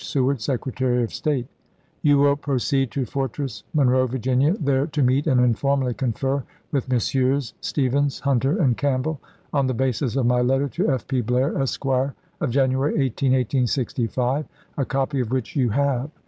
Seward, 0.03 0.41
Secretary 0.41 1.03
of 1.03 1.13
State: 1.13 1.45
You 2.01 2.17
will 2.17 2.35
proceed 2.35 2.89
to 2.89 3.05
Fortress 3.05 3.63
Monroe, 3.71 4.07
Virginia, 4.07 4.55
there 4.59 4.87
to 4.87 5.03
meet 5.03 5.27
and 5.27 5.39
informally 5.39 5.93
confer 5.93 6.41
with 6.71 6.89
Messrs. 6.89 7.53
Stephens, 7.61 8.21
Hunter, 8.21 8.59
and 8.59 8.75
Campbell, 8.75 9.19
on 9.53 9.67
the 9.67 9.75
basis 9.75 10.15
of 10.15 10.25
my 10.25 10.41
letter 10.41 10.67
to 10.69 10.89
F. 10.89 11.07
P. 11.07 11.21
Blair, 11.21 11.55
Esq., 11.61 11.85
of 11.85 12.49
January 12.49 12.93
18, 12.93 13.33
1865, 13.33 14.47
a 14.79 14.85
copy 14.85 15.19
of 15.19 15.29
which 15.29 15.55
you 15.55 15.69
have. 15.69 16.09